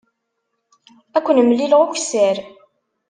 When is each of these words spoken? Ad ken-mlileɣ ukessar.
Ad 1.17 1.21
ken-mlileɣ 1.25 1.81
ukessar. 1.85 2.37